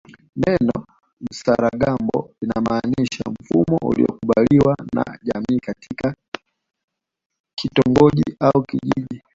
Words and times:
Neno 0.47 0.85
msaragambo 1.25 2.31
linamaanisha 2.41 3.23
mfumo 3.39 3.77
uliokubaliwa 3.81 4.75
na 4.93 5.19
jamii 5.23 5.59
katika 5.59 6.15
kitongoji 7.55 8.35
au 8.39 8.63
kijiji 8.63 9.21